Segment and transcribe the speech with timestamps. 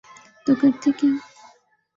[0.45, 1.11] تو کرتے کیا۔